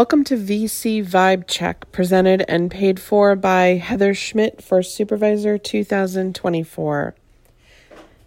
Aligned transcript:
Welcome 0.00 0.24
to 0.24 0.36
VC 0.38 1.04
Vibe 1.04 1.46
Check, 1.46 1.92
presented 1.92 2.42
and 2.48 2.70
paid 2.70 2.98
for 2.98 3.36
by 3.36 3.74
Heather 3.74 4.14
Schmidt 4.14 4.62
for 4.62 4.82
Supervisor 4.82 5.58
2024. 5.58 7.14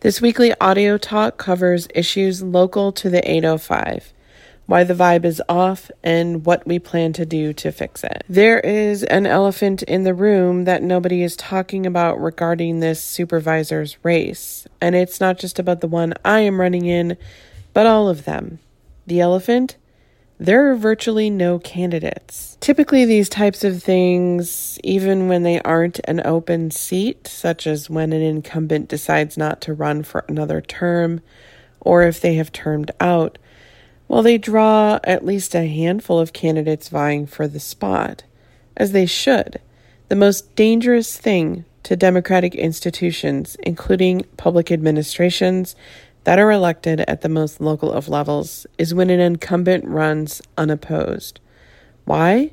This 0.01 0.21
weekly 0.21 0.53
audio 0.61 0.99
talk 0.99 1.39
covers 1.39 1.87
issues 1.95 2.43
local 2.43 2.91
to 2.91 3.09
the 3.09 3.27
805, 3.27 4.13
why 4.67 4.83
the 4.83 4.93
vibe 4.93 5.25
is 5.25 5.41
off, 5.49 5.89
and 6.03 6.45
what 6.45 6.67
we 6.67 6.77
plan 6.77 7.11
to 7.13 7.25
do 7.25 7.53
to 7.53 7.71
fix 7.71 8.03
it. 8.03 8.23
There 8.29 8.59
is 8.59 9.01
an 9.05 9.25
elephant 9.25 9.81
in 9.81 10.03
the 10.03 10.13
room 10.13 10.65
that 10.65 10.83
nobody 10.83 11.23
is 11.23 11.35
talking 11.35 11.87
about 11.87 12.21
regarding 12.21 12.81
this 12.81 13.03
supervisor's 13.03 13.97
race, 14.03 14.67
and 14.79 14.93
it's 14.93 15.19
not 15.19 15.39
just 15.39 15.57
about 15.57 15.81
the 15.81 15.87
one 15.87 16.13
I 16.23 16.41
am 16.41 16.61
running 16.61 16.85
in, 16.85 17.17
but 17.73 17.87
all 17.87 18.09
of 18.09 18.25
them. 18.25 18.59
The 19.07 19.21
elephant? 19.21 19.77
There 20.39 20.71
are 20.71 20.75
virtually 20.75 21.29
no 21.29 21.59
candidates. 21.59 22.57
Typically, 22.59 23.05
these 23.05 23.29
types 23.29 23.63
of 23.63 23.83
things, 23.83 24.79
even 24.83 25.27
when 25.27 25.43
they 25.43 25.61
aren't 25.61 25.99
an 26.05 26.21
open 26.25 26.71
seat, 26.71 27.27
such 27.27 27.67
as 27.67 27.89
when 27.89 28.13
an 28.13 28.21
incumbent 28.21 28.89
decides 28.89 29.37
not 29.37 29.61
to 29.61 29.73
run 29.73 30.03
for 30.03 30.25
another 30.27 30.61
term, 30.61 31.21
or 31.79 32.03
if 32.03 32.19
they 32.19 32.35
have 32.35 32.51
termed 32.51 32.91
out, 32.99 33.37
well, 34.07 34.21
they 34.21 34.37
draw 34.37 34.99
at 35.03 35.25
least 35.25 35.55
a 35.55 35.67
handful 35.67 36.19
of 36.19 36.33
candidates 36.33 36.89
vying 36.89 37.25
for 37.25 37.47
the 37.47 37.59
spot, 37.59 38.23
as 38.75 38.91
they 38.91 39.05
should. 39.05 39.59
The 40.09 40.15
most 40.15 40.55
dangerous 40.55 41.17
thing 41.17 41.65
to 41.83 41.95
democratic 41.95 42.55
institutions, 42.55 43.55
including 43.63 44.25
public 44.37 44.71
administrations 44.71 45.75
that 46.23 46.39
are 46.39 46.51
elected 46.51 47.01
at 47.01 47.21
the 47.21 47.29
most 47.29 47.59
local 47.59 47.91
of 47.91 48.07
levels 48.07 48.65
is 48.77 48.93
when 48.93 49.09
an 49.09 49.19
incumbent 49.19 49.85
runs 49.85 50.41
unopposed. 50.57 51.39
Why? 52.05 52.51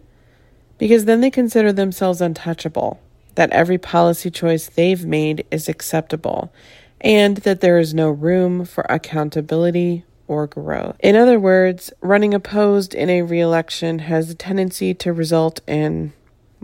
Because 0.79 1.05
then 1.05 1.21
they 1.21 1.31
consider 1.31 1.73
themselves 1.73 2.21
untouchable, 2.21 3.01
that 3.35 3.51
every 3.51 3.79
policy 3.79 4.31
choice 4.31 4.69
they've 4.69 5.05
made 5.05 5.47
is 5.51 5.69
acceptable, 5.69 6.53
and 7.01 7.39
that 7.39 7.61
there 7.61 7.79
is 7.79 7.95
no 7.95 8.11
room 8.11 8.65
for 8.65 8.85
accountability 8.89 10.05
or 10.27 10.47
growth. 10.47 10.97
In 11.01 11.17
other 11.17 11.39
words, 11.41 11.93
running 12.01 12.35
opposed 12.35 12.95
in 12.95 13.11
a 13.11 13.23
reelection 13.23 14.01
has 14.01 14.31
a 14.31 14.35
tendency 14.35 14.95
to 14.95 15.13
result 15.13 15.61
in, 15.67 16.13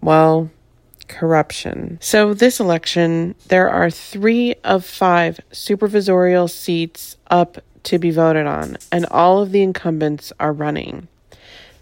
well, 0.00 0.50
corruption. 1.08 1.98
So, 2.00 2.34
this 2.34 2.60
election, 2.60 3.34
there 3.48 3.68
are 3.68 3.90
three 3.90 4.54
of 4.64 4.84
five 4.84 5.40
supervisorial 5.52 6.50
seats 6.50 7.16
up 7.30 7.58
to 7.84 7.98
be 7.98 8.10
voted 8.10 8.46
on, 8.46 8.76
and 8.90 9.06
all 9.06 9.40
of 9.40 9.52
the 9.52 9.62
incumbents 9.62 10.32
are 10.40 10.52
running. 10.52 11.08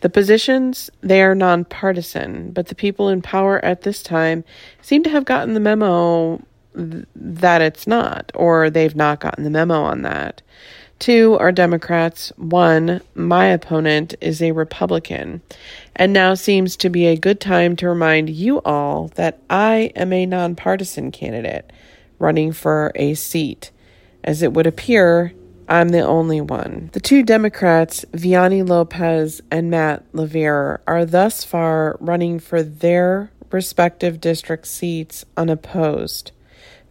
The 0.00 0.10
positions, 0.10 0.90
they 1.00 1.22
are 1.22 1.34
nonpartisan, 1.34 2.50
but 2.52 2.68
the 2.68 2.74
people 2.74 3.08
in 3.08 3.22
power 3.22 3.64
at 3.64 3.82
this 3.82 4.02
time 4.02 4.44
seem 4.82 5.02
to 5.04 5.10
have 5.10 5.24
gotten 5.24 5.54
the 5.54 5.60
memo 5.60 6.42
th- 6.76 7.06
that 7.16 7.62
it's 7.62 7.86
not, 7.86 8.30
or 8.34 8.68
they've 8.68 8.94
not 8.94 9.20
gotten 9.20 9.44
the 9.44 9.50
memo 9.50 9.80
on 9.80 10.02
that. 10.02 10.42
Two 11.04 11.36
are 11.38 11.52
Democrats. 11.52 12.32
One, 12.38 13.02
my 13.14 13.48
opponent, 13.48 14.14
is 14.22 14.40
a 14.40 14.52
Republican. 14.52 15.42
And 15.94 16.14
now 16.14 16.32
seems 16.32 16.78
to 16.78 16.88
be 16.88 17.04
a 17.04 17.18
good 17.18 17.42
time 17.42 17.76
to 17.76 17.90
remind 17.90 18.30
you 18.30 18.62
all 18.62 19.08
that 19.16 19.38
I 19.50 19.92
am 19.96 20.14
a 20.14 20.24
nonpartisan 20.24 21.12
candidate 21.12 21.70
running 22.18 22.52
for 22.52 22.90
a 22.94 23.12
seat. 23.12 23.70
As 24.24 24.40
it 24.40 24.54
would 24.54 24.66
appear, 24.66 25.34
I'm 25.68 25.90
the 25.90 26.00
only 26.00 26.40
one. 26.40 26.88
The 26.94 27.00
two 27.00 27.22
Democrats, 27.22 28.06
Vianney 28.12 28.66
Lopez 28.66 29.42
and 29.50 29.70
Matt 29.70 30.10
LaVere, 30.14 30.78
are 30.86 31.04
thus 31.04 31.44
far 31.44 31.98
running 32.00 32.40
for 32.40 32.62
their 32.62 33.30
respective 33.50 34.22
district 34.22 34.66
seats 34.66 35.26
unopposed. 35.36 36.32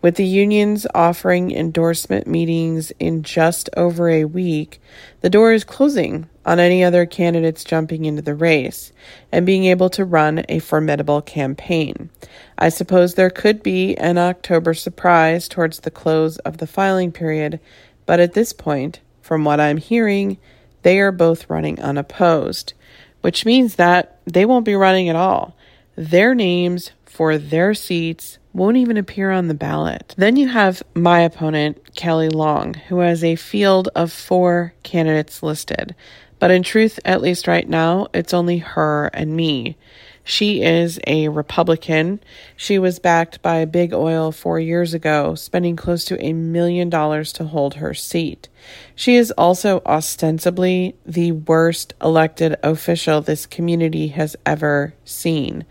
With 0.03 0.17
the 0.17 0.25
unions 0.25 0.85
offering 0.93 1.51
endorsement 1.51 2.27
meetings 2.27 2.91
in 2.99 3.23
just 3.23 3.69
over 3.77 4.09
a 4.09 4.25
week, 4.25 4.81
the 5.21 5.29
door 5.29 5.53
is 5.53 5.63
closing 5.63 6.27
on 6.45 6.59
any 6.59 6.83
other 6.83 7.05
candidates 7.05 7.63
jumping 7.63 8.03
into 8.03 8.21
the 8.21 8.35
race 8.35 8.91
and 9.31 9.45
being 9.45 9.63
able 9.63 9.89
to 9.91 10.03
run 10.03 10.43
a 10.49 10.59
formidable 10.59 11.21
campaign. 11.21 12.09
I 12.57 12.67
suppose 12.67 13.13
there 13.13 13.29
could 13.29 13.63
be 13.63 13.95
an 13.95 14.17
October 14.17 14.73
surprise 14.73 15.47
towards 15.47 15.79
the 15.79 15.89
close 15.89 16.37
of 16.39 16.57
the 16.57 16.67
filing 16.67 17.13
period, 17.13 17.61
but 18.05 18.19
at 18.19 18.33
this 18.33 18.51
point, 18.51 18.99
from 19.21 19.45
what 19.45 19.61
I'm 19.61 19.77
hearing, 19.77 20.37
they 20.81 20.99
are 20.99 21.13
both 21.13 21.49
running 21.49 21.79
unopposed, 21.79 22.73
which 23.21 23.45
means 23.45 23.75
that 23.75 24.19
they 24.25 24.43
won't 24.43 24.65
be 24.65 24.75
running 24.75 25.07
at 25.07 25.15
all. 25.15 25.55
Their 25.95 26.35
names 26.35 26.91
for 27.13 27.37
their 27.37 27.75
seats 27.75 28.39
won't 28.53 28.77
even 28.77 28.97
appear 28.97 29.29
on 29.29 29.47
the 29.47 29.53
ballot. 29.53 30.15
Then 30.17 30.35
you 30.35 30.47
have 30.47 30.81
my 30.95 31.19
opponent, 31.19 31.95
Kelly 31.95 32.27
Long, 32.27 32.73
who 32.73 32.99
has 32.99 33.23
a 33.23 33.35
field 33.35 33.87
of 33.93 34.11
four 34.11 34.73
candidates 34.81 35.43
listed. 35.43 35.93
But 36.39 36.49
in 36.49 36.63
truth, 36.63 36.99
at 37.05 37.21
least 37.21 37.47
right 37.47 37.69
now, 37.69 38.07
it's 38.15 38.33
only 38.33 38.57
her 38.57 39.11
and 39.13 39.35
me. 39.35 39.77
She 40.23 40.63
is 40.63 40.99
a 41.05 41.27
Republican. 41.27 42.21
She 42.55 42.79
was 42.79 42.99
backed 42.99 43.41
by 43.41 43.65
Big 43.65 43.93
Oil 43.93 44.31
four 44.31 44.59
years 44.59 44.93
ago, 44.93 45.35
spending 45.35 45.75
close 45.75 46.05
to 46.05 46.23
a 46.23 46.31
million 46.31 46.89
dollars 46.89 47.33
to 47.33 47.45
hold 47.45 47.75
her 47.75 47.93
seat. 47.93 48.47
She 48.95 49.15
is 49.15 49.31
also 49.31 49.81
ostensibly 49.85 50.95
the 51.05 51.33
worst 51.33 51.93
elected 52.01 52.55
official 52.63 53.21
this 53.21 53.45
community 53.45 54.09
has 54.09 54.35
ever 54.45 54.93
seen. 55.03 55.65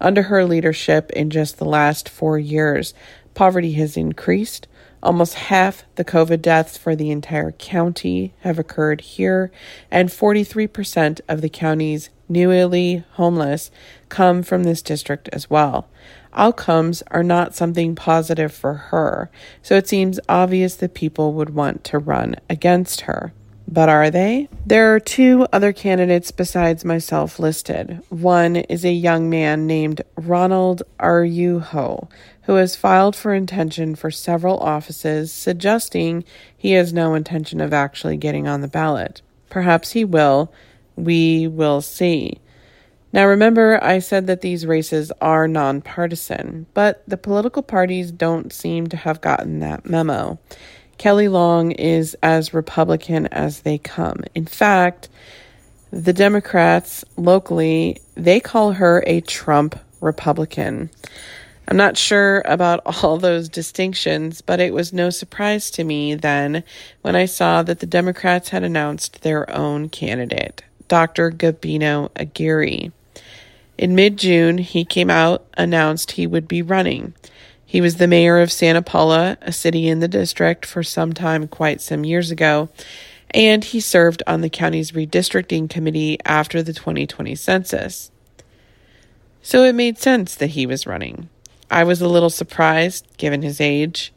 Under 0.00 0.22
her 0.22 0.44
leadership 0.44 1.10
in 1.12 1.30
just 1.30 1.58
the 1.58 1.64
last 1.64 2.08
four 2.08 2.38
years, 2.38 2.94
poverty 3.34 3.72
has 3.72 3.96
increased. 3.96 4.68
Almost 5.02 5.34
half 5.34 5.84
the 5.96 6.04
COVID 6.04 6.42
deaths 6.42 6.76
for 6.76 6.96
the 6.96 7.10
entire 7.10 7.52
county 7.52 8.34
have 8.40 8.58
occurred 8.58 9.00
here, 9.00 9.50
and 9.90 10.08
43% 10.08 11.20
of 11.28 11.42
the 11.42 11.48
county's 11.48 12.10
newly 12.28 13.04
homeless 13.12 13.70
come 14.08 14.42
from 14.42 14.64
this 14.64 14.82
district 14.82 15.28
as 15.32 15.50
well. 15.50 15.88
Outcomes 16.32 17.02
are 17.10 17.22
not 17.22 17.54
something 17.54 17.94
positive 17.94 18.52
for 18.52 18.74
her, 18.74 19.30
so 19.62 19.76
it 19.76 19.88
seems 19.88 20.20
obvious 20.28 20.74
that 20.76 20.94
people 20.94 21.32
would 21.32 21.50
want 21.50 21.82
to 21.84 21.98
run 21.98 22.36
against 22.50 23.02
her. 23.02 23.32
But 23.68 23.88
are 23.88 24.10
they? 24.10 24.48
There 24.64 24.94
are 24.94 25.00
two 25.00 25.46
other 25.52 25.72
candidates 25.72 26.30
besides 26.30 26.84
myself 26.84 27.38
listed. 27.38 28.00
One 28.10 28.56
is 28.56 28.84
a 28.84 28.92
young 28.92 29.28
man 29.28 29.66
named 29.66 30.02
Ronald 30.16 30.82
Araujo, 31.00 32.08
who 32.42 32.54
has 32.54 32.76
filed 32.76 33.16
for 33.16 33.34
intention 33.34 33.96
for 33.96 34.10
several 34.10 34.58
offices, 34.58 35.32
suggesting 35.32 36.22
he 36.56 36.72
has 36.72 36.92
no 36.92 37.14
intention 37.14 37.60
of 37.60 37.72
actually 37.72 38.16
getting 38.16 38.46
on 38.46 38.60
the 38.60 38.68
ballot. 38.68 39.20
Perhaps 39.50 39.92
he 39.92 40.04
will. 40.04 40.52
We 40.94 41.48
will 41.48 41.80
see. 41.80 42.40
Now, 43.16 43.28
remember, 43.28 43.82
I 43.82 44.00
said 44.00 44.26
that 44.26 44.42
these 44.42 44.66
races 44.66 45.10
are 45.22 45.48
nonpartisan, 45.48 46.66
but 46.74 47.02
the 47.08 47.16
political 47.16 47.62
parties 47.62 48.12
don't 48.12 48.52
seem 48.52 48.88
to 48.88 48.96
have 48.98 49.22
gotten 49.22 49.60
that 49.60 49.88
memo. 49.88 50.38
Kelly 50.98 51.26
Long 51.26 51.70
is 51.70 52.14
as 52.22 52.52
Republican 52.52 53.26
as 53.28 53.60
they 53.60 53.78
come. 53.78 54.22
In 54.34 54.44
fact, 54.44 55.08
the 55.90 56.12
Democrats 56.12 57.06
locally, 57.16 58.02
they 58.16 58.38
call 58.38 58.72
her 58.72 59.02
a 59.06 59.22
Trump 59.22 59.80
Republican. 60.02 60.90
I'm 61.68 61.78
not 61.78 61.96
sure 61.96 62.42
about 62.44 62.82
all 63.02 63.16
those 63.16 63.48
distinctions, 63.48 64.42
but 64.42 64.60
it 64.60 64.74
was 64.74 64.92
no 64.92 65.08
surprise 65.08 65.70
to 65.70 65.84
me 65.84 66.16
then 66.16 66.62
when 67.00 67.16
I 67.16 67.24
saw 67.24 67.62
that 67.62 67.80
the 67.80 67.86
Democrats 67.86 68.50
had 68.50 68.62
announced 68.62 69.22
their 69.22 69.50
own 69.50 69.88
candidate, 69.88 70.62
Dr. 70.86 71.30
Gabino 71.30 72.10
Aguirre. 72.14 72.92
In 73.78 73.94
mid 73.94 74.16
June, 74.16 74.58
he 74.58 74.84
came 74.84 75.10
out, 75.10 75.46
announced 75.54 76.12
he 76.12 76.26
would 76.26 76.48
be 76.48 76.62
running. 76.62 77.14
He 77.64 77.80
was 77.80 77.96
the 77.96 78.06
mayor 78.06 78.38
of 78.38 78.52
Santa 78.52 78.80
Paula, 78.80 79.36
a 79.42 79.52
city 79.52 79.88
in 79.88 80.00
the 80.00 80.08
district, 80.08 80.64
for 80.64 80.82
some 80.82 81.12
time 81.12 81.48
quite 81.48 81.80
some 81.80 82.04
years 82.04 82.30
ago, 82.30 82.70
and 83.30 83.64
he 83.64 83.80
served 83.80 84.22
on 84.26 84.40
the 84.40 84.48
county's 84.48 84.92
redistricting 84.92 85.68
committee 85.68 86.18
after 86.24 86.62
the 86.62 86.72
2020 86.72 87.34
census. 87.34 88.10
So 89.42 89.64
it 89.64 89.74
made 89.74 89.98
sense 89.98 90.34
that 90.36 90.50
he 90.50 90.64
was 90.64 90.86
running. 90.86 91.28
I 91.70 91.84
was 91.84 92.00
a 92.00 92.08
little 92.08 92.30
surprised, 92.30 93.06
given 93.18 93.42
his 93.42 93.60
age. 93.60 94.12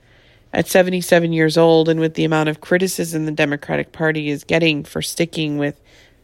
At 0.52 0.68
77 0.68 1.34
years 1.34 1.58
old, 1.58 1.90
and 1.90 2.00
with 2.00 2.16
the 2.16 2.24
amount 2.24 2.50
of 2.50 2.62
criticism 2.62 3.26
the 3.26 3.32
Democratic 3.32 3.92
Party 3.92 4.30
is 4.30 4.44
getting 4.44 4.84
for 4.84 5.02
sticking 5.02 5.58
with 5.58 5.80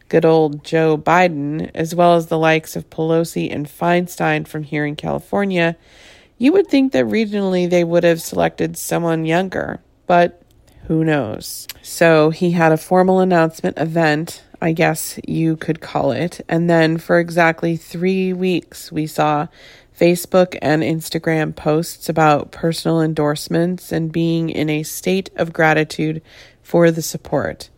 good 0.08 0.24
old 0.24 0.64
Joe 0.64 0.96
Biden, 0.96 1.70
as 1.74 1.94
well 1.94 2.16
as 2.16 2.26
the 2.26 2.38
likes 2.38 2.76
of 2.76 2.90
Pelosi 2.90 3.52
and 3.52 3.66
Feinstein 3.66 4.46
from 4.46 4.62
here 4.62 4.86
in 4.86 4.96
California, 4.96 5.76
you 6.38 6.52
would 6.52 6.68
think 6.68 6.92
that 6.92 7.06
regionally 7.06 7.68
they 7.68 7.84
would 7.84 8.04
have 8.04 8.20
selected 8.20 8.76
someone 8.76 9.24
younger, 9.24 9.80
but 10.06 10.42
who 10.86 11.02
knows? 11.02 11.66
So 11.82 12.30
he 12.30 12.52
had 12.52 12.72
a 12.72 12.76
formal 12.76 13.20
announcement 13.20 13.78
event 13.78 14.42
I 14.60 14.72
guess 14.72 15.18
you 15.26 15.56
could 15.56 15.80
call 15.80 16.12
it. 16.12 16.40
And 16.48 16.68
then 16.68 16.98
for 16.98 17.18
exactly 17.18 17.76
three 17.76 18.32
weeks, 18.32 18.90
we 18.90 19.06
saw 19.06 19.48
Facebook 19.98 20.58
and 20.62 20.82
Instagram 20.82 21.54
posts 21.54 22.08
about 22.08 22.52
personal 22.52 23.00
endorsements 23.00 23.92
and 23.92 24.12
being 24.12 24.50
in 24.50 24.68
a 24.68 24.82
state 24.82 25.30
of 25.36 25.52
gratitude 25.52 26.22
for 26.62 26.90
the 26.90 27.02
support. 27.02 27.70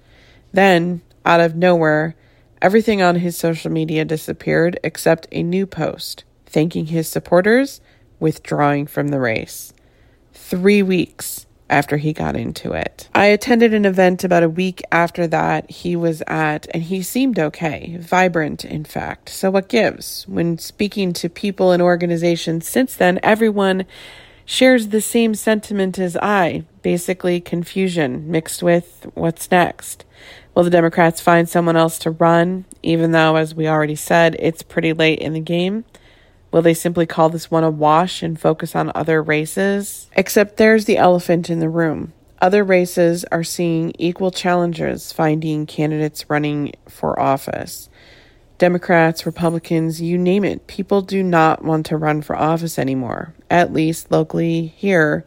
Then, 0.52 1.02
out 1.28 1.40
of 1.40 1.54
nowhere, 1.54 2.16
everything 2.60 3.02
on 3.02 3.16
his 3.16 3.36
social 3.36 3.70
media 3.70 4.04
disappeared 4.04 4.80
except 4.82 5.28
a 5.30 5.44
new 5.44 5.66
post 5.66 6.25
thanking 6.48 6.86
his 6.86 7.08
supporters, 7.08 7.80
withdrawing 8.19 8.86
from 8.86 9.08
the 9.08 9.20
race. 9.20 9.72
Three 10.32 10.82
weeks 10.82 11.46
after 11.70 11.98
he 11.98 12.12
got 12.14 12.34
into 12.34 12.72
it. 12.72 13.08
I 13.14 13.26
attended 13.26 13.75
an 13.75 13.84
event 13.84 14.25
about 14.25 14.42
a 14.42 14.48
week 14.48 14.80
after 14.90 15.26
that 15.26 15.70
he 15.70 15.94
was 15.94 16.22
at, 16.26 16.66
and 16.72 16.82
he 16.82 17.02
seemed 17.02 17.38
okay, 17.38 17.98
vibrant, 18.00 18.64
in 18.64 18.84
fact. 18.84 19.28
So, 19.28 19.50
what 19.50 19.69
gives? 19.69 20.26
When 20.26 20.56
speaking 20.56 21.12
to 21.14 21.28
people 21.28 21.72
and 21.72 21.82
organizations 21.82 22.66
since 22.66 22.94
then, 22.94 23.20
everyone 23.22 23.84
shares 24.46 24.88
the 24.88 25.02
same 25.02 25.34
sentiment 25.34 25.98
as 25.98 26.16
I 26.16 26.64
basically 26.80 27.38
confusion 27.38 28.30
mixed 28.30 28.62
with 28.62 29.06
what's 29.12 29.50
next. 29.50 30.06
Will 30.58 30.64
the 30.64 30.70
Democrats 30.70 31.20
find 31.20 31.49
someone 31.49 31.76
else 31.76 32.00
to 32.00 32.10
run, 32.10 32.64
even 32.82 33.12
though, 33.12 33.37
as 33.37 33.55
we 33.55 33.69
already 33.69 33.94
said, 33.94 34.34
it's 34.40 34.60
pretty 34.60 34.93
late 34.93 35.20
in 35.20 35.32
the 35.32 35.38
game? 35.38 35.84
Will 36.50 36.62
they 36.62 36.75
simply 36.75 37.06
call 37.06 37.28
this 37.28 37.49
one 37.49 37.62
a 37.62 37.70
wash 37.70 38.25
and 38.25 38.40
focus 38.40 38.75
on 38.75 38.90
other 38.93 39.22
races? 39.22 40.10
Except 40.16 40.56
there's 40.56 40.87
the 40.87 40.96
elephant 40.96 41.49
in 41.49 41.60
the 41.60 41.69
room. 41.69 42.12
Other 42.43 42.64
races 42.64 43.25
are 43.31 43.44
seeing 43.44 43.93
equal 44.00 44.32
challenges 44.32 45.12
finding 45.12 45.64
candidates 45.64 46.28
running 46.28 46.72
for 46.88 47.20
office. 47.20 47.88
Democrats, 48.58 49.25
Republicans, 49.25 50.02
you 50.02 50.19
name 50.19 50.44
it, 50.44 50.66
people 50.66 51.02
do 51.02 51.22
not 51.22 51.62
want 51.62 51.87
to 51.87 51.96
run 51.96 52.20
for 52.20 52.34
office 52.34 52.81
anymore, 52.81 53.32
at 53.49 53.72
least 53.72 54.11
locally 54.11 54.75
here 54.76 55.25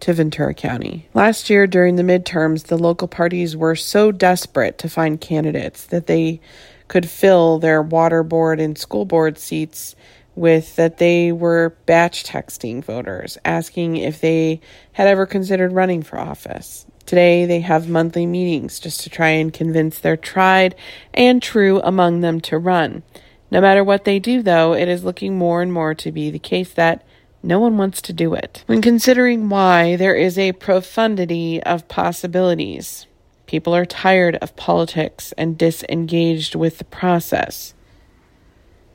to 0.00 0.12
Ventura 0.12 0.54
County. 0.54 1.08
Last 1.14 1.50
year, 1.50 1.66
during 1.66 1.96
the 1.96 2.02
midterms, 2.02 2.64
the 2.64 2.78
local 2.78 3.08
parties 3.08 3.56
were 3.56 3.76
so 3.76 4.12
desperate 4.12 4.78
to 4.78 4.88
find 4.88 5.20
candidates 5.20 5.84
that 5.86 6.06
they 6.06 6.40
could 6.88 7.08
fill 7.08 7.58
their 7.58 7.82
water 7.82 8.22
board 8.22 8.60
and 8.60 8.78
school 8.78 9.04
board 9.04 9.38
seats 9.38 9.96
with 10.34 10.76
that 10.76 10.98
they 10.98 11.32
were 11.32 11.74
batch 11.86 12.24
texting 12.24 12.84
voters, 12.84 13.38
asking 13.44 13.96
if 13.96 14.20
they 14.20 14.60
had 14.92 15.08
ever 15.08 15.26
considered 15.26 15.72
running 15.72 16.02
for 16.02 16.18
office. 16.18 16.86
Today, 17.06 17.46
they 17.46 17.60
have 17.60 17.88
monthly 17.88 18.26
meetings 18.26 18.78
just 18.78 19.00
to 19.02 19.10
try 19.10 19.28
and 19.28 19.52
convince 19.52 19.98
their 19.98 20.16
tried 20.16 20.74
and 21.14 21.42
true 21.42 21.80
among 21.80 22.20
them 22.20 22.40
to 22.42 22.58
run. 22.58 23.02
No 23.50 23.60
matter 23.60 23.84
what 23.84 24.04
they 24.04 24.18
do, 24.18 24.42
though, 24.42 24.74
it 24.74 24.88
is 24.88 25.04
looking 25.04 25.38
more 25.38 25.62
and 25.62 25.72
more 25.72 25.94
to 25.94 26.10
be 26.10 26.30
the 26.30 26.38
case 26.38 26.72
that 26.72 27.05
no 27.46 27.60
one 27.60 27.78
wants 27.78 28.02
to 28.02 28.12
do 28.12 28.34
it. 28.34 28.64
When 28.66 28.82
considering 28.82 29.48
why, 29.48 29.94
there 29.94 30.16
is 30.16 30.36
a 30.36 30.52
profundity 30.52 31.62
of 31.62 31.86
possibilities. 31.86 33.06
People 33.46 33.74
are 33.74 33.86
tired 33.86 34.34
of 34.36 34.56
politics 34.56 35.32
and 35.38 35.56
disengaged 35.56 36.56
with 36.56 36.78
the 36.78 36.84
process. 36.84 37.72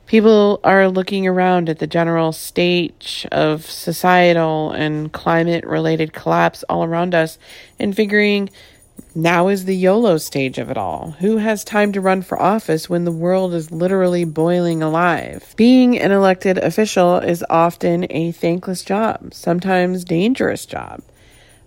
People 0.04 0.60
are 0.62 0.88
looking 0.88 1.26
around 1.26 1.70
at 1.70 1.78
the 1.78 1.86
general 1.86 2.32
state 2.32 3.24
of 3.32 3.64
societal 3.64 4.70
and 4.72 5.10
climate 5.10 5.64
related 5.64 6.12
collapse 6.12 6.62
all 6.68 6.84
around 6.84 7.14
us 7.14 7.38
and 7.78 7.96
figuring 7.96 8.50
now 9.14 9.48
is 9.48 9.64
the 9.64 9.76
YOLO 9.76 10.16
stage 10.18 10.58
of 10.58 10.70
it 10.70 10.78
all. 10.78 11.12
Who 11.20 11.36
has 11.36 11.64
time 11.64 11.92
to 11.92 12.00
run 12.00 12.22
for 12.22 12.40
office 12.40 12.88
when 12.88 13.04
the 13.04 13.12
world 13.12 13.52
is 13.52 13.70
literally 13.70 14.24
boiling 14.24 14.82
alive? 14.82 15.54
Being 15.56 15.98
an 15.98 16.12
elected 16.12 16.58
official 16.58 17.18
is 17.18 17.44
often 17.50 18.06
a 18.10 18.32
thankless 18.32 18.82
job, 18.82 19.34
sometimes 19.34 20.04
dangerous 20.04 20.64
job. 20.64 21.02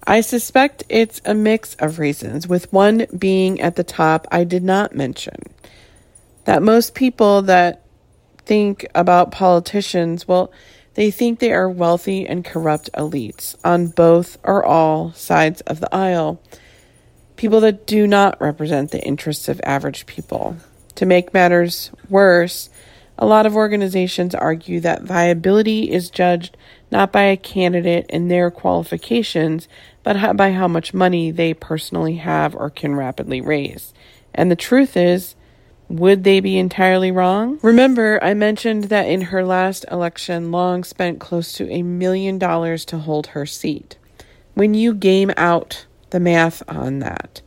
I 0.07 0.21
suspect 0.21 0.83
it's 0.89 1.21
a 1.25 1.33
mix 1.33 1.75
of 1.75 1.99
reasons, 1.99 2.47
with 2.47 2.71
one 2.71 3.07
being 3.17 3.59
at 3.61 3.75
the 3.75 3.83
top 3.83 4.27
I 4.31 4.43
did 4.43 4.63
not 4.63 4.95
mention. 4.95 5.41
That 6.45 6.61
most 6.61 6.93
people 6.93 7.41
that 7.43 7.83
think 8.37 8.85
about 8.93 9.31
politicians, 9.31 10.27
well, 10.27 10.51
they 10.93 11.11
think 11.11 11.39
they 11.39 11.51
are 11.51 11.69
wealthy 11.69 12.25
and 12.27 12.45
corrupt 12.45 12.89
elites 12.93 13.55
on 13.63 13.87
both 13.87 14.37
or 14.43 14.63
all 14.63 15.11
sides 15.13 15.61
of 15.61 15.79
the 15.79 15.93
aisle. 15.93 16.41
People 17.35 17.59
that 17.61 17.85
do 17.85 18.07
not 18.07 18.39
represent 18.39 18.91
the 18.91 19.03
interests 19.03 19.49
of 19.49 19.61
average 19.63 20.05
people. 20.05 20.57
To 20.95 21.05
make 21.05 21.33
matters 21.33 21.91
worse, 22.09 22.69
a 23.17 23.25
lot 23.25 23.45
of 23.45 23.55
organizations 23.55 24.35
argue 24.35 24.79
that 24.81 25.03
viability 25.03 25.91
is 25.91 26.09
judged 26.09 26.57
not 26.91 27.11
by 27.11 27.23
a 27.23 27.37
candidate 27.37 28.05
and 28.09 28.29
their 28.29 28.51
qualifications, 28.51 29.67
but 30.03 30.37
by 30.37 30.51
how 30.51 30.67
much 30.67 30.93
money 30.93 31.31
they 31.31 31.53
personally 31.53 32.15
have 32.15 32.55
or 32.55 32.69
can 32.69 32.95
rapidly 32.95 33.41
raise. 33.41 33.93
And 34.33 34.51
the 34.51 34.55
truth 34.55 34.95
is, 34.95 35.35
would 35.87 36.23
they 36.23 36.39
be 36.39 36.57
entirely 36.57 37.11
wrong? 37.11 37.59
Remember, 37.61 38.23
I 38.23 38.33
mentioned 38.33 38.85
that 38.85 39.07
in 39.07 39.21
her 39.21 39.45
last 39.45 39.85
election, 39.91 40.51
Long 40.51 40.83
spent 40.83 41.19
close 41.19 41.53
to 41.53 41.69
a 41.69 41.83
million 41.83 42.39
dollars 42.39 42.85
to 42.85 42.97
hold 42.97 43.27
her 43.27 43.45
seat. 43.45 43.97
When 44.55 44.73
you 44.73 44.93
game 44.93 45.31
out 45.37 45.85
the 46.15 46.19
math 46.21 46.63
on 46.69 46.99
that, 46.99 47.41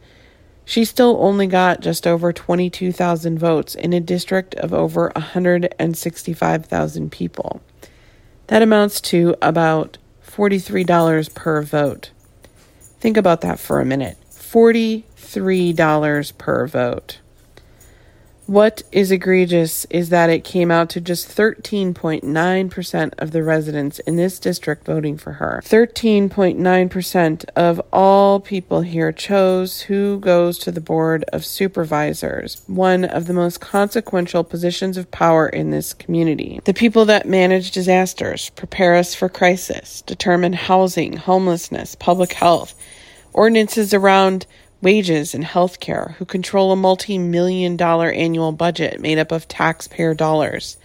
she 0.67 0.85
still 0.85 1.17
only 1.20 1.47
got 1.47 1.81
just 1.81 2.06
over 2.06 2.35
22,000 2.35 3.38
votes 3.38 3.75
in 3.75 3.94
a 3.94 4.00
district 4.00 4.55
of 4.56 4.75
over 4.75 5.11
165,000 5.17 7.11
people. 7.11 7.62
That 8.49 8.61
amounts 8.61 9.00
to 9.00 9.35
about 9.41 9.97
$43 10.23 11.35
per 11.35 11.62
vote. 11.62 12.11
Think 13.00 13.17
about 13.17 13.41
that 13.41 13.59
for 13.59 13.81
a 13.81 13.87
minute 13.87 14.19
$43 14.31 16.37
per 16.37 16.67
vote. 16.67 17.21
What 18.49 18.83
is 18.93 19.11
egregious 19.11 19.85
is 19.91 20.09
that 20.09 20.31
it 20.31 20.43
came 20.43 20.71
out 20.71 20.89
to 20.91 21.03
just 21.03 21.29
13.9% 21.29 23.12
of 23.19 23.31
the 23.33 23.43
residents 23.43 23.99
in 23.99 24.17
this 24.17 24.39
district 24.39 24.87
voting 24.87 25.19
for 25.19 25.33
her. 25.33 25.61
13.9% 25.67 27.45
of 27.55 27.83
all 27.93 28.41
people 28.41 28.81
here 28.81 29.12
chose 29.12 29.83
who 29.83 30.19
goes 30.21 30.56
to 30.61 30.73
the 30.73 30.81
Board 30.81 31.27
of 31.31 31.45
Supervisors, 31.45 32.62
one 32.67 33.05
of 33.05 33.27
the 33.27 33.35
most 33.35 33.61
consequential 33.61 34.43
positions 34.45 34.97
of 34.97 35.11
power 35.11 35.47
in 35.47 35.71
this 35.71 35.93
community. 35.93 36.59
The 36.65 36.73
people 36.73 37.05
that 37.05 37.29
manage 37.29 37.73
disasters, 37.73 38.49
prepare 38.49 38.95
us 38.95 39.14
for 39.14 39.28
crisis, 39.28 40.00
determine 40.00 40.55
housing, 40.55 41.19
homelessness, 41.19 41.97
public 41.97 42.33
health, 42.33 42.75
ordinances 43.35 43.93
around 43.93 44.47
wages 44.80 45.35
and 45.35 45.44
health 45.44 45.80
care, 45.80 46.14
who 46.18 46.25
control 46.25 46.73
a 46.73 46.76
multi 46.76 47.18
million 47.18 47.76
dollar 47.76 48.11
annual 48.11 48.52
budget 48.52 49.00
made 49.00 49.18
up 49.18 49.32
of 49.32 49.49
taxpayer 49.49 50.14
dollars. 50.14 50.76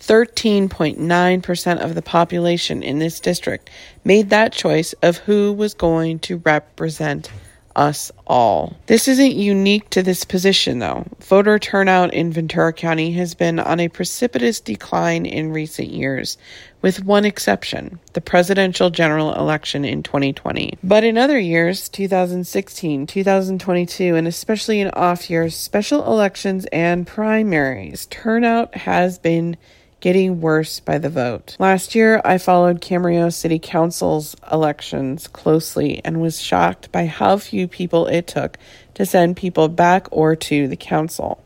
13.9% 0.00 1.78
of 1.78 1.94
the 1.94 2.02
population 2.02 2.82
in 2.82 2.98
this 2.98 3.18
district 3.18 3.70
made 4.04 4.30
that 4.30 4.52
choice 4.52 4.92
of 5.02 5.16
who 5.18 5.52
was 5.52 5.74
going 5.74 6.18
to 6.20 6.36
represent 6.38 7.30
us 7.76 8.10
all. 8.26 8.74
This 8.86 9.06
isn't 9.06 9.34
unique 9.34 9.90
to 9.90 10.02
this 10.02 10.24
position, 10.24 10.78
though. 10.78 11.04
Voter 11.20 11.58
turnout 11.58 12.12
in 12.14 12.32
Ventura 12.32 12.72
County 12.72 13.12
has 13.12 13.34
been 13.34 13.60
on 13.60 13.80
a 13.80 13.88
precipitous 13.88 14.60
decline 14.60 15.26
in 15.26 15.52
recent 15.52 15.88
years, 15.88 16.38
with 16.86 17.04
one 17.04 17.24
exception 17.24 17.98
the 18.12 18.20
presidential 18.20 18.90
general 18.90 19.34
election 19.34 19.84
in 19.84 20.04
2020. 20.04 20.78
But 20.84 21.02
in 21.02 21.18
other 21.18 21.36
years, 21.36 21.88
2016, 21.88 23.08
2022, 23.08 24.14
and 24.14 24.28
especially 24.28 24.78
in 24.78 24.90
off 24.90 25.28
years, 25.28 25.56
special 25.56 26.06
elections 26.06 26.64
and 26.66 27.04
primaries, 27.04 28.06
turnout 28.06 28.72
has 28.76 29.18
been 29.18 29.56
getting 29.98 30.40
worse 30.40 30.78
by 30.78 30.98
the 30.98 31.10
vote. 31.10 31.56
Last 31.58 31.96
year, 31.96 32.22
I 32.24 32.38
followed 32.38 32.80
Camarillo 32.80 33.34
City 33.34 33.58
Council's 33.58 34.36
elections 34.52 35.26
closely 35.26 36.00
and 36.04 36.20
was 36.20 36.40
shocked 36.40 36.92
by 36.92 37.06
how 37.06 37.36
few 37.38 37.66
people 37.66 38.06
it 38.06 38.28
took 38.28 38.58
to 38.94 39.04
send 39.04 39.36
people 39.36 39.66
back 39.66 40.06
or 40.12 40.36
to 40.36 40.68
the 40.68 40.76
council. 40.76 41.42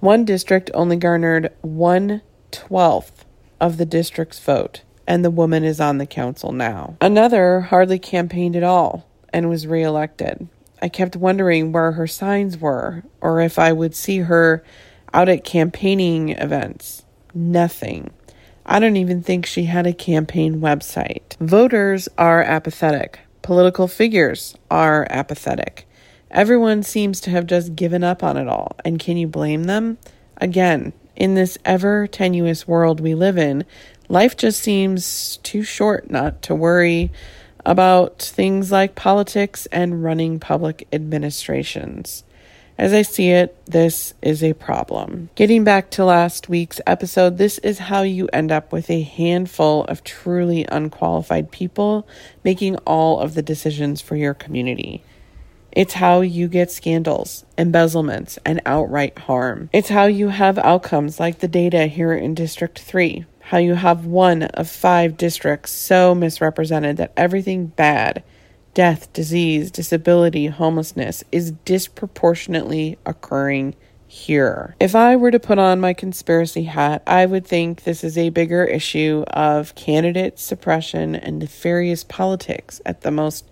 One 0.00 0.26
district 0.26 0.70
only 0.74 0.96
garnered 0.96 1.54
one 1.62 2.20
twelfth 2.50 3.25
of 3.60 3.76
the 3.76 3.86
district's 3.86 4.38
vote, 4.38 4.82
and 5.06 5.24
the 5.24 5.30
woman 5.30 5.64
is 5.64 5.80
on 5.80 5.98
the 5.98 6.06
council 6.06 6.52
now. 6.52 6.96
Another 7.00 7.60
hardly 7.60 7.98
campaigned 7.98 8.56
at 8.56 8.62
all 8.62 9.08
and 9.32 9.48
was 9.48 9.66
reelected. 9.66 10.48
I 10.82 10.88
kept 10.88 11.16
wondering 11.16 11.72
where 11.72 11.92
her 11.92 12.06
signs 12.06 12.58
were 12.58 13.02
or 13.20 13.40
if 13.40 13.58
I 13.58 13.72
would 13.72 13.94
see 13.94 14.18
her 14.18 14.62
out 15.12 15.28
at 15.28 15.44
campaigning 15.44 16.30
events 16.30 17.04
nothing. 17.36 18.10
I 18.64 18.80
don't 18.80 18.96
even 18.96 19.22
think 19.22 19.46
she 19.46 19.64
had 19.64 19.86
a 19.86 19.92
campaign 19.92 20.60
website. 20.60 21.36
Voters 21.38 22.08
are 22.18 22.42
apathetic. 22.42 23.20
Political 23.42 23.88
figures 23.88 24.56
are 24.70 25.06
apathetic. 25.10 25.86
Everyone 26.30 26.82
seems 26.82 27.20
to 27.20 27.30
have 27.30 27.46
just 27.46 27.76
given 27.76 28.02
up 28.02 28.24
on 28.24 28.36
it 28.36 28.48
all. 28.48 28.76
And 28.84 28.98
can 28.98 29.16
you 29.16 29.28
blame 29.28 29.64
them? 29.64 29.98
Again, 30.38 30.92
in 31.16 31.34
this 31.34 31.58
ever 31.64 32.06
tenuous 32.06 32.68
world 32.68 33.00
we 33.00 33.14
live 33.14 33.38
in, 33.38 33.64
life 34.08 34.36
just 34.36 34.62
seems 34.62 35.38
too 35.38 35.62
short 35.62 36.10
not 36.10 36.42
to 36.42 36.54
worry 36.54 37.10
about 37.64 38.22
things 38.22 38.70
like 38.70 38.94
politics 38.94 39.66
and 39.72 40.04
running 40.04 40.38
public 40.38 40.86
administrations. 40.92 42.22
As 42.78 42.92
I 42.92 43.02
see 43.02 43.30
it, 43.30 43.56
this 43.64 44.12
is 44.20 44.44
a 44.44 44.52
problem. 44.52 45.30
Getting 45.34 45.64
back 45.64 45.90
to 45.92 46.04
last 46.04 46.50
week's 46.50 46.80
episode, 46.86 47.38
this 47.38 47.56
is 47.58 47.78
how 47.78 48.02
you 48.02 48.28
end 48.34 48.52
up 48.52 48.70
with 48.70 48.90
a 48.90 49.00
handful 49.00 49.84
of 49.84 50.04
truly 50.04 50.66
unqualified 50.68 51.50
people 51.50 52.06
making 52.44 52.76
all 52.78 53.18
of 53.18 53.34
the 53.34 53.42
decisions 53.42 54.02
for 54.02 54.14
your 54.14 54.34
community. 54.34 55.02
It's 55.76 55.92
how 55.92 56.22
you 56.22 56.48
get 56.48 56.70
scandals, 56.70 57.44
embezzlements, 57.58 58.38
and 58.46 58.62
outright 58.64 59.18
harm. 59.18 59.68
It's 59.74 59.90
how 59.90 60.06
you 60.06 60.28
have 60.28 60.56
outcomes 60.56 61.20
like 61.20 61.40
the 61.40 61.48
data 61.48 61.86
here 61.86 62.14
in 62.14 62.34
District 62.34 62.78
3, 62.78 63.26
how 63.40 63.58
you 63.58 63.74
have 63.74 64.06
one 64.06 64.44
of 64.44 64.70
five 64.70 65.18
districts 65.18 65.72
so 65.72 66.14
misrepresented 66.14 66.96
that 66.96 67.12
everything 67.14 67.66
bad 67.66 68.24
death, 68.72 69.12
disease, 69.12 69.70
disability, 69.70 70.46
homelessness 70.46 71.22
is 71.30 71.50
disproportionately 71.50 72.98
occurring 73.04 73.74
here. 74.06 74.74
If 74.80 74.94
I 74.94 75.14
were 75.16 75.30
to 75.30 75.38
put 75.38 75.58
on 75.58 75.78
my 75.78 75.92
conspiracy 75.92 76.64
hat, 76.64 77.02
I 77.06 77.26
would 77.26 77.46
think 77.46 77.84
this 77.84 78.02
is 78.02 78.16
a 78.16 78.30
bigger 78.30 78.64
issue 78.64 79.24
of 79.28 79.74
candidate 79.74 80.38
suppression 80.38 81.14
and 81.14 81.38
nefarious 81.38 82.02
politics 82.02 82.80
at 82.86 83.02
the 83.02 83.10
most 83.10 83.44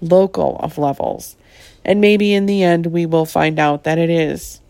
local 0.00 0.56
of 0.58 0.78
levels. 0.78 1.36
And 1.84 2.00
maybe 2.00 2.32
in 2.34 2.46
the 2.46 2.62
end, 2.62 2.86
we 2.86 3.06
will 3.06 3.26
find 3.26 3.58
out 3.58 3.84
that 3.84 3.98
it 3.98 4.10
is. 4.10 4.60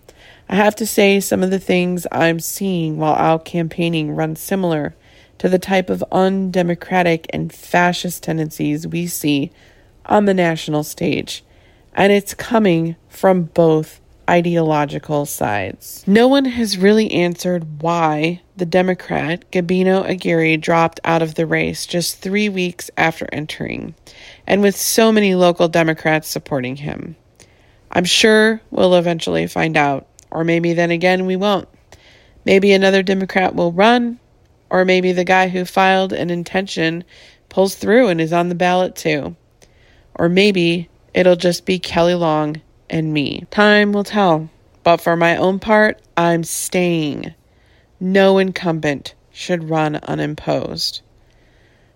I 0.49 0.57
have 0.57 0.77
to 0.77 0.87
say, 0.87 1.19
some 1.21 1.43
of 1.43 1.51
the 1.51 1.59
things 1.59 2.07
I'm 2.13 2.39
seeing 2.39 2.99
while 2.99 3.15
out 3.15 3.45
campaigning 3.47 4.15
run 4.15 4.37
similar 4.37 4.95
to 5.39 5.49
the 5.49 5.59
type 5.59 5.89
of 5.89 6.05
undemocratic 6.13 7.27
and 7.31 7.53
fascist 7.53 8.23
tendencies 8.23 8.87
we 8.87 9.07
see 9.07 9.51
on 10.07 10.27
the 10.27 10.35
national 10.35 10.85
stage, 10.85 11.43
and 11.95 12.13
it's 12.13 12.35
coming 12.35 12.97
from 13.09 13.45
both 13.45 14.01
ideological 14.29 15.25
sides. 15.27 16.05
No 16.07 16.29
one 16.29 16.45
has 16.45 16.77
really 16.77 17.11
answered 17.11 17.83
why 17.83 18.42
the 18.57 18.67
Democrat 18.67 19.51
Gabino 19.51 20.07
Aguirre 20.09 20.57
dropped 20.57 21.01
out 21.05 21.23
of 21.23 21.35
the 21.35 21.47
race 21.47 21.87
just 21.87 22.19
three 22.19 22.49
weeks 22.49 22.91
after 22.97 23.27
entering, 23.33 23.95
and 24.47 24.61
with 24.61 24.77
so 24.77 25.11
many 25.11 25.35
local 25.35 25.69
Democrats 25.69 26.29
supporting 26.29 26.77
him. 26.77 27.17
I'm 27.91 28.05
sure 28.05 28.61
we'll 28.71 28.95
eventually 28.95 29.47
find 29.47 29.77
out, 29.77 30.07
or 30.31 30.45
maybe 30.45 30.75
then 30.75 30.91
again 30.91 31.27
we 31.27 31.37
won't. 31.37 31.69
Maybe 32.45 32.73
another 32.73 33.03
Democrat 33.03 33.55
will 33.55 33.73
run, 33.73 34.19
or 34.69 34.85
maybe 34.85 35.13
the 35.13 35.25
guy 35.25 35.49
who 35.49 35.65
filed 35.65 36.13
an 36.13 36.31
intention 36.31 37.05
pulls 37.49 37.75
through 37.75 38.09
and 38.09 38.21
is 38.21 38.33
on 38.33 38.49
the 38.49 38.55
ballot 38.55 38.97
too. 38.97 39.37
Or 40.15 40.29
maybe 40.29 40.89
it'll 41.15 41.37
just 41.37 41.67
be 41.67 41.79
Kelly 41.79 42.15
Long 42.15 42.61
and 42.91 43.13
me. 43.13 43.47
Time 43.51 43.93
will 43.93 44.05
tell. 44.05 44.49
But 44.83 45.01
for 45.01 45.17
my 45.17 45.37
own 45.37 45.59
part, 45.59 46.01
I'm 46.17 46.45
staying. 46.45 47.35
No 48.03 48.39
incumbent 48.39 49.15
should 49.31 49.71
run 49.71 49.95
unimposed. 49.95 51.03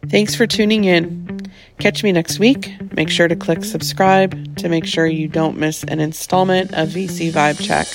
Thanks 0.07 0.37
for 0.37 0.47
tuning 0.47 0.85
in. 0.85 1.51
Catch 1.81 2.05
me 2.05 2.13
next 2.13 2.39
week. 2.39 2.73
Make 2.93 3.11
sure 3.11 3.27
to 3.27 3.35
click 3.35 3.65
subscribe 3.65 4.57
to 4.59 4.69
make 4.69 4.87
sure 4.87 5.09
you 5.09 5.27
don't 5.27 5.59
miss 5.59 5.83
an 5.83 5.99
installment 5.99 6.73
of 6.75 6.91
VC 6.91 7.33
Vibe 7.33 7.61
Check. 7.61 7.89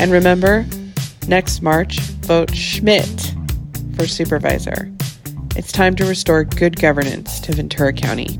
And 0.00 0.12
remember, 0.12 0.64
next 1.26 1.62
March, 1.62 1.98
vote 1.98 2.54
Schmidt 2.54 3.34
for 3.96 4.06
supervisor. 4.06 4.92
It's 5.56 5.72
time 5.72 5.96
to 5.96 6.04
restore 6.04 6.44
good 6.44 6.80
governance 6.80 7.40
to 7.40 7.56
Ventura 7.56 7.92
County. 7.92 8.38